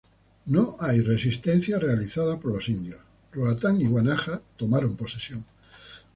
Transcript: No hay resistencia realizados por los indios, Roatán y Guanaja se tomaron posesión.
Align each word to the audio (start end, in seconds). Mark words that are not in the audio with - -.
No 0.47 0.77
hay 0.79 0.99
resistencia 1.01 1.77
realizados 1.77 2.39
por 2.39 2.53
los 2.53 2.67
indios, 2.69 2.99
Roatán 3.33 3.79
y 3.79 3.85
Guanaja 3.85 4.37
se 4.37 4.41
tomaron 4.57 4.95
posesión. 4.97 5.45